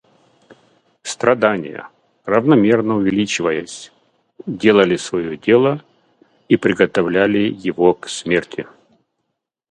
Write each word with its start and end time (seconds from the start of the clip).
Страдания, 1.03 1.87
равномерно 2.25 2.95
увеличиваясь, 2.95 3.91
делали 4.47 4.95
свое 4.95 5.37
дело 5.37 5.85
и 6.49 6.57
приготовляли 6.57 7.53
его 7.55 7.93
к 7.93 8.09
смерти. 8.09 8.65